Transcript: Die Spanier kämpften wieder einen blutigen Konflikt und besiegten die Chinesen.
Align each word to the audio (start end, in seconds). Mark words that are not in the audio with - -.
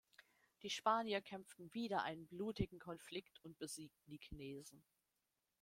Die 0.63 0.71
Spanier 0.71 1.21
kämpften 1.21 1.71
wieder 1.75 2.01
einen 2.01 2.25
blutigen 2.27 2.79
Konflikt 2.79 3.37
und 3.43 3.59
besiegten 3.59 4.09
die 4.09 4.17
Chinesen. 4.17 4.83